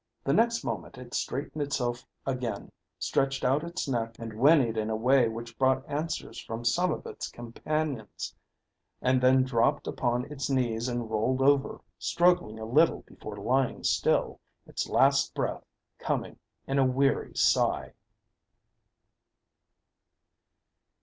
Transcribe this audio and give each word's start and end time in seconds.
The 0.23 0.33
next 0.33 0.63
moment 0.63 0.97
it 0.97 1.13
straightened 1.13 1.61
itself 1.61 2.07
again, 2.25 2.71
stretched 2.97 3.45
out 3.45 3.63
its 3.63 3.87
neck, 3.87 4.15
and 4.17 4.33
whinnied 4.33 4.75
in 4.75 4.89
a 4.89 4.95
way 4.95 5.27
which 5.29 5.59
brought 5.59 5.87
answers 5.87 6.39
from 6.41 6.65
some 6.65 6.91
of 6.91 7.05
its 7.05 7.29
companions, 7.29 8.33
and 8.99 9.21
then 9.21 9.43
dropped 9.43 9.85
upon 9.85 10.25
its 10.31 10.49
knees 10.49 10.87
and 10.87 11.11
rolled 11.11 11.39
over, 11.43 11.81
struggling 11.99 12.57
a 12.59 12.65
little 12.65 13.03
before 13.03 13.37
lying 13.37 13.83
still, 13.83 14.39
its 14.65 14.89
last 14.89 15.35
breath 15.35 15.67
coming 15.99 16.39
in 16.65 16.79
a 16.79 16.83
weary 16.83 17.35
sigh. 17.35 17.93